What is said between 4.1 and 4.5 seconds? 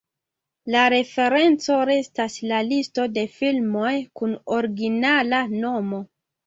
kun